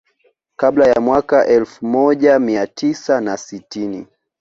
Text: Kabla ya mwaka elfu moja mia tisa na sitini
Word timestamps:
Kabla 0.55 0.87
ya 0.87 1.01
mwaka 1.01 1.45
elfu 1.47 1.85
moja 1.85 2.39
mia 2.39 2.67
tisa 2.67 3.21
na 3.21 3.37
sitini 3.37 4.07